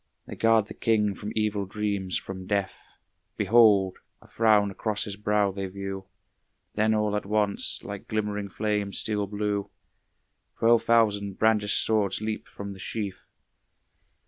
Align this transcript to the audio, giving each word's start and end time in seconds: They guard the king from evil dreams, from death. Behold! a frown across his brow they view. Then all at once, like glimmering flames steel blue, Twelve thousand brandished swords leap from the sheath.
They 0.25 0.35
guard 0.35 0.65
the 0.65 0.73
king 0.73 1.13
from 1.13 1.31
evil 1.35 1.67
dreams, 1.67 2.17
from 2.17 2.47
death. 2.47 2.79
Behold! 3.37 3.99
a 4.19 4.27
frown 4.27 4.71
across 4.71 5.03
his 5.03 5.15
brow 5.15 5.51
they 5.51 5.67
view. 5.67 6.07
Then 6.73 6.95
all 6.95 7.15
at 7.15 7.27
once, 7.27 7.83
like 7.83 8.07
glimmering 8.07 8.49
flames 8.49 8.97
steel 8.97 9.27
blue, 9.27 9.69
Twelve 10.57 10.81
thousand 10.81 11.37
brandished 11.37 11.85
swords 11.85 12.19
leap 12.19 12.47
from 12.47 12.73
the 12.73 12.79
sheath. 12.79 13.27